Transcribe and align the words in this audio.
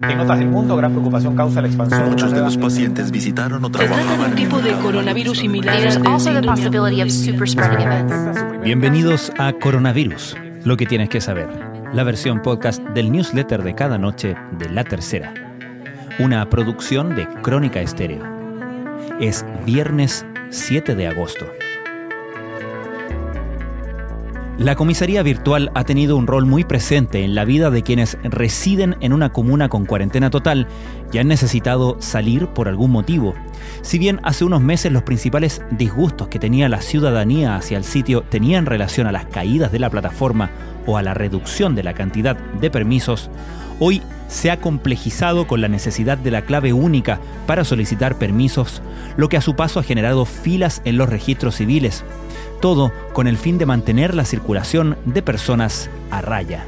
En 0.00 0.20
otras 0.20 0.38
del 0.38 0.46
mundo, 0.46 0.76
gran 0.76 0.92
preocupación 0.92 1.34
causa 1.34 1.60
la 1.60 1.66
expansión. 1.66 2.10
Muchos 2.10 2.30
de 2.30 2.38
los 2.40 2.56
pacientes 2.56 3.10
visitaron 3.10 3.64
o 3.64 3.66
Se 3.66 3.72
trata 3.72 3.96
de 3.96 4.04
trabajaban 4.04 4.30
un 4.30 4.36
tipo 4.36 4.60
de 4.60 4.72
coronavirus 4.74 5.38
similar 5.38 5.76
events. 7.80 8.62
Bienvenidos 8.62 9.32
a 9.38 9.52
Coronavirus, 9.54 10.36
lo 10.62 10.76
que 10.76 10.86
tienes 10.86 11.08
que 11.08 11.20
saber, 11.20 11.48
la 11.92 12.04
versión 12.04 12.42
podcast 12.42 12.80
del 12.90 13.10
newsletter 13.10 13.64
de 13.64 13.74
cada 13.74 13.98
noche 13.98 14.36
de 14.52 14.70
La 14.70 14.84
Tercera, 14.84 15.34
una 16.20 16.48
producción 16.48 17.16
de 17.16 17.26
Crónica 17.42 17.80
Estéreo. 17.80 18.22
Es 19.18 19.44
viernes 19.66 20.24
7 20.50 20.94
de 20.94 21.08
agosto. 21.08 21.44
La 24.58 24.74
comisaría 24.74 25.22
virtual 25.22 25.70
ha 25.74 25.84
tenido 25.84 26.16
un 26.16 26.26
rol 26.26 26.44
muy 26.44 26.64
presente 26.64 27.22
en 27.22 27.36
la 27.36 27.44
vida 27.44 27.70
de 27.70 27.84
quienes 27.84 28.18
residen 28.24 28.96
en 29.00 29.12
una 29.12 29.32
comuna 29.32 29.68
con 29.68 29.86
cuarentena 29.86 30.30
total 30.30 30.66
y 31.12 31.18
han 31.18 31.28
necesitado 31.28 31.96
salir 32.00 32.48
por 32.48 32.66
algún 32.66 32.90
motivo. 32.90 33.34
Si 33.82 34.00
bien 34.00 34.18
hace 34.24 34.44
unos 34.44 34.60
meses 34.60 34.90
los 34.90 35.04
principales 35.04 35.62
disgustos 35.70 36.26
que 36.26 36.40
tenía 36.40 36.68
la 36.68 36.80
ciudadanía 36.80 37.54
hacia 37.54 37.78
el 37.78 37.84
sitio 37.84 38.22
tenían 38.22 38.66
relación 38.66 39.06
a 39.06 39.12
las 39.12 39.26
caídas 39.26 39.70
de 39.70 39.78
la 39.78 39.90
plataforma 39.90 40.50
o 40.86 40.96
a 40.96 41.02
la 41.02 41.14
reducción 41.14 41.76
de 41.76 41.84
la 41.84 41.94
cantidad 41.94 42.36
de 42.36 42.68
permisos, 42.68 43.30
hoy 43.78 44.02
se 44.26 44.50
ha 44.50 44.60
complejizado 44.60 45.46
con 45.46 45.60
la 45.60 45.68
necesidad 45.68 46.18
de 46.18 46.32
la 46.32 46.42
clave 46.42 46.72
única 46.72 47.20
para 47.46 47.64
solicitar 47.64 48.18
permisos, 48.18 48.82
lo 49.16 49.28
que 49.28 49.36
a 49.36 49.40
su 49.40 49.54
paso 49.54 49.78
ha 49.78 49.84
generado 49.84 50.24
filas 50.24 50.82
en 50.84 50.98
los 50.98 51.08
registros 51.08 51.54
civiles 51.54 52.04
todo 52.60 52.92
con 53.12 53.26
el 53.26 53.36
fin 53.36 53.58
de 53.58 53.66
mantener 53.66 54.14
la 54.14 54.24
circulación 54.24 54.96
de 55.04 55.22
personas 55.22 55.90
a 56.10 56.20
raya. 56.20 56.64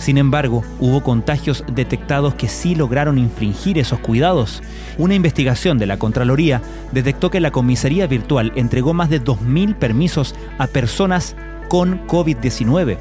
Sin 0.00 0.16
embargo, 0.16 0.64
hubo 0.78 1.02
contagios 1.02 1.62
detectados 1.70 2.34
que 2.34 2.48
sí 2.48 2.74
lograron 2.74 3.18
infringir 3.18 3.78
esos 3.78 3.98
cuidados. 3.98 4.62
Una 4.96 5.14
investigación 5.14 5.76
de 5.76 5.86
la 5.86 5.98
Contraloría 5.98 6.62
detectó 6.90 7.30
que 7.30 7.38
la 7.38 7.50
comisaría 7.50 8.06
virtual 8.06 8.50
entregó 8.56 8.94
más 8.94 9.10
de 9.10 9.22
2.000 9.22 9.74
permisos 9.74 10.34
a 10.56 10.68
personas 10.68 11.36
con 11.68 12.06
COVID-19. 12.06 12.96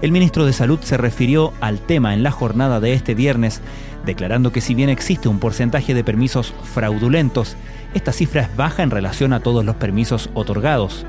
El 0.00 0.12
ministro 0.12 0.46
de 0.46 0.52
Salud 0.52 0.78
se 0.80 0.96
refirió 0.96 1.52
al 1.60 1.80
tema 1.80 2.14
en 2.14 2.22
la 2.22 2.30
jornada 2.30 2.78
de 2.78 2.92
este 2.92 3.16
viernes, 3.16 3.60
declarando 4.06 4.52
que 4.52 4.60
si 4.60 4.74
bien 4.74 4.90
existe 4.90 5.28
un 5.28 5.40
porcentaje 5.40 5.92
de 5.92 6.04
permisos 6.04 6.54
fraudulentos, 6.72 7.56
esta 7.94 8.12
cifra 8.12 8.42
es 8.42 8.56
baja 8.56 8.84
en 8.84 8.90
relación 8.90 9.32
a 9.32 9.40
todos 9.40 9.64
los 9.64 9.74
permisos 9.74 10.30
otorgados 10.34 11.04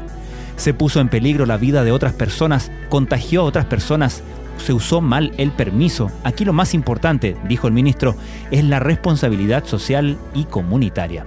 se 0.55 0.73
puso 0.73 0.99
en 0.99 1.09
peligro 1.09 1.45
la 1.45 1.57
vida 1.57 1.83
de 1.83 1.91
otras 1.91 2.13
personas, 2.13 2.71
contagió 2.89 3.41
a 3.41 3.45
otras 3.45 3.65
personas, 3.65 4.23
se 4.57 4.73
usó 4.73 5.01
mal 5.01 5.33
el 5.37 5.51
permiso. 5.51 6.11
Aquí 6.23 6.45
lo 6.45 6.53
más 6.53 6.73
importante, 6.73 7.35
dijo 7.47 7.67
el 7.67 7.73
ministro, 7.73 8.15
es 8.51 8.63
la 8.63 8.79
responsabilidad 8.79 9.65
social 9.65 10.17
y 10.33 10.45
comunitaria. 10.45 11.25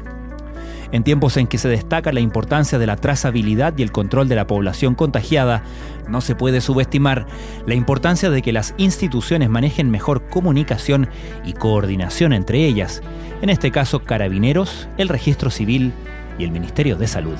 En 0.90 1.04
tiempos 1.04 1.36
en 1.36 1.46
que 1.46 1.58
se 1.58 1.68
destaca 1.68 2.12
la 2.12 2.20
importancia 2.20 2.78
de 2.78 2.86
la 2.86 2.96
trazabilidad 2.96 3.74
y 3.76 3.82
el 3.82 3.92
control 3.92 4.26
de 4.28 4.36
la 4.36 4.46
población 4.46 4.94
contagiada, 4.94 5.62
no 6.08 6.22
se 6.22 6.34
puede 6.34 6.62
subestimar 6.62 7.26
la 7.66 7.74
importancia 7.74 8.30
de 8.30 8.40
que 8.40 8.52
las 8.52 8.74
instituciones 8.78 9.50
manejen 9.50 9.90
mejor 9.90 10.28
comunicación 10.30 11.10
y 11.44 11.52
coordinación 11.52 12.32
entre 12.32 12.64
ellas, 12.64 13.02
en 13.42 13.50
este 13.50 13.70
caso 13.70 14.02
Carabineros, 14.02 14.88
el 14.96 15.10
Registro 15.10 15.50
Civil 15.50 15.92
y 16.38 16.44
el 16.44 16.50
Ministerio 16.50 16.96
de 16.96 17.06
Salud. 17.06 17.36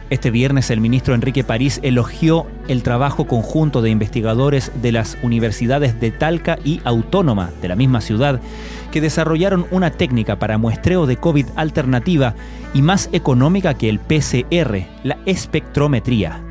Este 0.08 0.30
viernes 0.30 0.70
el 0.70 0.80
ministro 0.80 1.14
Enrique 1.14 1.42
París 1.42 1.80
elogió 1.82 2.46
el 2.68 2.82
trabajo 2.82 3.26
conjunto 3.26 3.82
de 3.82 3.90
investigadores 3.90 4.70
de 4.80 4.92
las 4.92 5.18
universidades 5.22 5.98
de 5.98 6.12
Talca 6.12 6.58
y 6.64 6.80
Autónoma 6.84 7.50
de 7.60 7.68
la 7.68 7.76
misma 7.76 8.00
ciudad 8.00 8.40
que 8.92 9.00
desarrollaron 9.00 9.66
una 9.70 9.90
técnica 9.90 10.38
para 10.38 10.58
muestreo 10.58 11.06
de 11.06 11.16
COVID 11.16 11.46
alternativa 11.56 12.34
y 12.72 12.82
más 12.82 13.08
económica 13.12 13.74
que 13.74 13.88
el 13.88 13.98
PCR, 13.98 14.86
la 15.02 15.18
espectrometría 15.26 16.42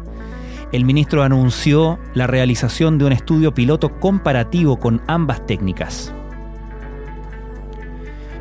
el 0.76 0.84
ministro 0.84 1.24
anunció 1.24 2.00
la 2.14 2.28
realización 2.28 2.98
de 2.98 3.06
un 3.06 3.14
estudio 3.14 3.54
piloto 3.54 3.98
comparativo 4.00 4.78
con 4.78 5.02
ambas 5.08 5.46
técnicas. 5.48 6.14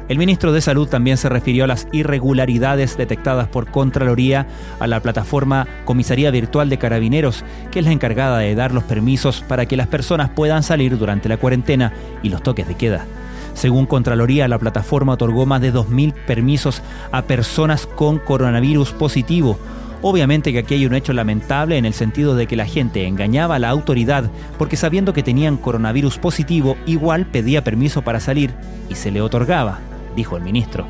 El 0.06 0.18
ministro 0.18 0.52
de 0.52 0.60
Salud 0.60 0.86
también 0.86 1.16
se 1.16 1.30
refirió 1.30 1.64
a 1.64 1.66
las 1.66 1.88
irregularidades 1.90 2.98
detectadas 2.98 3.48
por 3.48 3.70
Contraloría 3.70 4.46
a 4.78 4.86
la 4.86 5.00
plataforma 5.00 5.66
Comisaría 5.86 6.30
Virtual 6.30 6.68
de 6.68 6.76
Carabineros, 6.76 7.42
que 7.70 7.78
es 7.78 7.86
la 7.86 7.92
encargada 7.92 8.38
de 8.38 8.54
dar 8.54 8.72
los 8.72 8.84
permisos 8.84 9.42
para 9.48 9.64
que 9.64 9.78
las 9.78 9.86
personas 9.86 10.28
puedan 10.28 10.62
salir 10.62 10.98
durante 10.98 11.30
la 11.30 11.38
cuarentena 11.38 11.94
y 12.22 12.28
los 12.28 12.42
toques 12.42 12.68
de 12.68 12.74
queda. 12.74 13.06
Según 13.54 13.86
Contraloría, 13.86 14.46
la 14.46 14.58
plataforma 14.58 15.14
otorgó 15.14 15.46
más 15.46 15.62
de 15.62 15.72
2.000 15.72 16.12
permisos 16.26 16.82
a 17.10 17.22
personas 17.22 17.86
con 17.86 18.18
coronavirus 18.18 18.92
positivo, 18.92 19.58
Obviamente 20.06 20.52
que 20.52 20.58
aquí 20.58 20.74
hay 20.74 20.84
un 20.84 20.94
hecho 20.94 21.14
lamentable 21.14 21.78
en 21.78 21.86
el 21.86 21.94
sentido 21.94 22.36
de 22.36 22.46
que 22.46 22.56
la 22.56 22.66
gente 22.66 23.06
engañaba 23.06 23.54
a 23.54 23.58
la 23.58 23.70
autoridad 23.70 24.30
porque 24.58 24.76
sabiendo 24.76 25.14
que 25.14 25.22
tenían 25.22 25.56
coronavirus 25.56 26.18
positivo, 26.18 26.76
igual 26.84 27.24
pedía 27.24 27.64
permiso 27.64 28.02
para 28.02 28.20
salir 28.20 28.52
y 28.90 28.96
se 28.96 29.10
le 29.10 29.22
otorgaba, 29.22 29.80
dijo 30.16 30.36
el 30.36 30.42
ministro. 30.42 30.86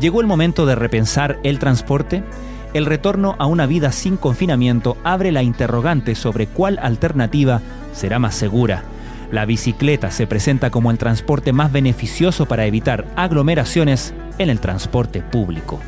¿Llegó 0.00 0.20
el 0.20 0.26
momento 0.26 0.66
de 0.66 0.74
repensar 0.74 1.38
el 1.44 1.58
transporte? 1.58 2.24
El 2.72 2.86
retorno 2.86 3.36
a 3.38 3.46
una 3.46 3.66
vida 3.66 3.92
sin 3.92 4.16
confinamiento 4.16 4.96
abre 5.04 5.30
la 5.30 5.42
interrogante 5.42 6.16
sobre 6.16 6.48
cuál 6.48 6.78
alternativa 6.82 7.60
será 7.92 8.18
más 8.18 8.34
segura. 8.34 8.82
La 9.30 9.46
bicicleta 9.46 10.10
se 10.10 10.26
presenta 10.26 10.70
como 10.70 10.90
el 10.90 10.98
transporte 10.98 11.52
más 11.52 11.70
beneficioso 11.72 12.46
para 12.46 12.66
evitar 12.66 13.06
aglomeraciones 13.16 14.12
en 14.38 14.50
el 14.50 14.60
transporte 14.60 15.22
público. 15.22 15.80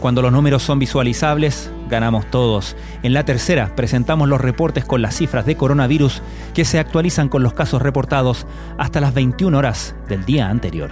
Cuando 0.00 0.20
los 0.20 0.32
números 0.32 0.62
son 0.62 0.78
visualizables, 0.78 1.70
ganamos 1.88 2.26
todos. 2.30 2.76
En 3.02 3.12
la 3.12 3.24
tercera 3.24 3.74
presentamos 3.74 4.28
los 4.28 4.40
reportes 4.40 4.84
con 4.84 5.02
las 5.02 5.16
cifras 5.16 5.46
de 5.46 5.56
coronavirus 5.56 6.22
que 6.54 6.64
se 6.64 6.78
actualizan 6.78 7.28
con 7.28 7.42
los 7.42 7.54
casos 7.54 7.82
reportados 7.82 8.46
hasta 8.78 9.00
las 9.00 9.14
21 9.14 9.56
horas 9.56 9.94
del 10.08 10.24
día 10.24 10.48
anterior. 10.48 10.90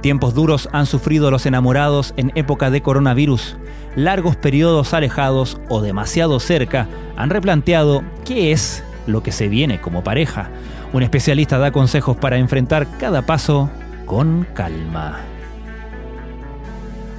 Tiempos 0.00 0.34
duros 0.34 0.68
han 0.72 0.84
sufrido 0.86 1.30
los 1.30 1.46
enamorados 1.46 2.12
en 2.18 2.30
época 2.34 2.70
de 2.70 2.82
coronavirus. 2.82 3.56
Largos 3.96 4.36
periodos 4.36 4.92
alejados 4.92 5.58
o 5.68 5.80
demasiado 5.80 6.40
cerca 6.40 6.88
han 7.16 7.30
replanteado 7.30 8.02
qué 8.24 8.52
es 8.52 8.84
lo 9.06 9.22
que 9.22 9.32
se 9.32 9.48
viene 9.48 9.80
como 9.80 10.04
pareja. 10.04 10.50
Un 10.92 11.02
especialista 11.02 11.58
da 11.58 11.72
consejos 11.72 12.16
para 12.18 12.36
enfrentar 12.36 12.86
cada 12.98 13.22
paso 13.22 13.70
con 14.04 14.46
calma 14.52 15.33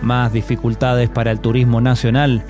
más 0.06 0.32
dificultades 0.32 1.10
para 1.10 1.32
el 1.32 1.40
turismo 1.40 1.82
nacional. 1.82 2.44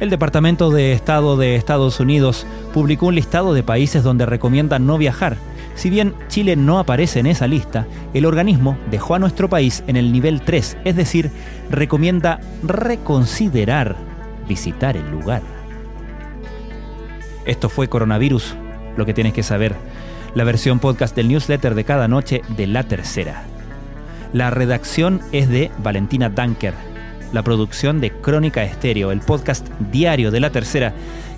El 0.00 0.10
Departamento 0.10 0.70
de 0.70 0.92
Estado 0.92 1.36
de 1.36 1.56
Estados 1.56 2.00
Unidos 2.00 2.46
publicó 2.72 3.06
un 3.06 3.14
listado 3.14 3.54
de 3.54 3.62
países 3.62 4.02
donde 4.02 4.26
recomienda 4.26 4.78
no 4.78 4.98
viajar. 4.98 5.36
Si 5.74 5.90
bien 5.90 6.14
Chile 6.28 6.56
no 6.56 6.78
aparece 6.78 7.20
en 7.20 7.26
esa 7.26 7.46
lista, 7.46 7.86
el 8.14 8.26
organismo 8.26 8.76
dejó 8.90 9.14
a 9.14 9.18
nuestro 9.18 9.48
país 9.48 9.84
en 9.86 9.96
el 9.96 10.12
nivel 10.12 10.42
3, 10.42 10.78
es 10.84 10.96
decir, 10.96 11.30
recomienda 11.70 12.40
reconsiderar 12.62 13.96
visitar 14.48 14.96
el 14.96 15.10
lugar. 15.10 15.42
Esto 17.44 17.68
fue 17.68 17.88
Coronavirus, 17.88 18.54
lo 18.96 19.06
que 19.06 19.14
tienes 19.14 19.32
que 19.32 19.42
saber, 19.42 19.74
la 20.34 20.44
versión 20.44 20.78
podcast 20.78 21.14
del 21.16 21.28
newsletter 21.28 21.74
de 21.74 21.84
cada 21.84 22.08
noche 22.08 22.42
de 22.56 22.66
La 22.66 22.84
Tercera. 22.84 23.44
La 24.32 24.50
redacción 24.50 25.20
es 25.32 25.48
de 25.48 25.70
Valentina 25.78 26.28
Danker, 26.28 26.74
la 27.32 27.42
producción 27.42 28.00
de 28.00 28.10
Crónica 28.10 28.62
Estéreo, 28.62 29.10
el 29.10 29.20
podcast 29.20 29.68
diario 29.90 30.30
de 30.30 30.40
La 30.40 30.50
Tercera, 30.50 30.92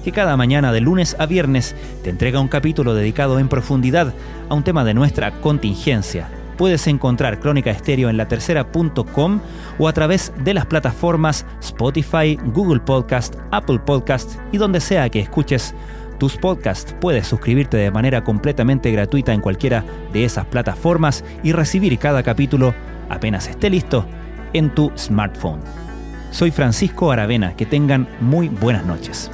que 0.05 0.13
cada 0.13 0.37
mañana 0.37 0.73
de 0.73 0.81
lunes 0.81 1.17
a 1.19 1.27
viernes 1.27 1.75
te 2.03 2.11
entrega 2.11 2.41
un 2.41 2.49
capítulo 2.49 2.95
dedicado 2.95 3.39
en 3.39 3.49
profundidad 3.49 4.13
a 4.49 4.55
un 4.55 4.65
tema 4.65 4.85
de 4.85 4.95
nuestra 4.95 5.41
contingencia, 5.41 6.29
puedes 6.57 6.87
encontrar 6.87 7.41
Crónica 7.41 7.71
Estéreo 7.71 8.09
en 8.09 8.17
latercera.com 8.17 9.41
o 9.79 9.89
a 9.89 9.93
través 9.93 10.33
de 10.43 10.55
las 10.55 10.67
plataformas 10.67 11.47
Spotify, 11.61 12.39
Google 12.53 12.81
Podcast, 12.81 13.37
Apple 13.51 13.81
Podcast 13.81 14.39
y 14.53 14.59
donde 14.59 14.81
sea 14.81 15.09
que 15.09 15.21
escuches 15.21 15.75
tus 16.19 16.37
podcasts. 16.37 16.95
Puedes 17.01 17.27
suscribirte 17.27 17.77
de 17.77 17.91
manera 17.91 18.25
completamente 18.25 18.91
gratuita 18.91 19.33
en 19.33 19.41
cualquiera 19.41 19.85
de 20.13 20.25
esas 20.25 20.47
plataformas 20.47 21.25
y 21.43 21.53
recibir 21.53 21.99
cada 21.99 22.23
capítulo 22.23 22.75
apenas 23.09 23.49
esté 23.49 23.71
listo 23.71 24.07
en 24.53 24.75
tu 24.75 24.93
smartphone. 24.97 25.84
Soy 26.35 26.51
Francisco 26.51 27.13
Aravena, 27.13 27.55
que 27.55 27.65
tengan 27.65 28.09
muy 28.21 28.49
buenas 28.49 28.85
noches. 28.85 29.31